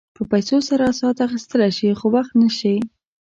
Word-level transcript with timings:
په 0.15 0.21
پیسو 0.31 0.57
سره 0.69 0.85
ساعت 0.99 1.17
اخيستلی 1.27 1.71
شې 1.77 1.89
خو 1.99 2.07
وخت 2.15 2.33
نه 2.41 2.49
شې. 2.57 2.75